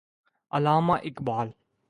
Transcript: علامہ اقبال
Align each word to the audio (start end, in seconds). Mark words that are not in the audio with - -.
علامہ 0.51 0.93
اقبال 1.03 1.49